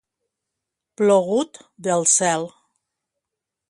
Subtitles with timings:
[1.01, 2.51] Plogut del cel.